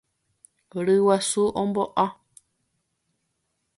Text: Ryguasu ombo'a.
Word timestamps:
Ryguasu 0.85 1.43
ombo'a. 1.63 2.07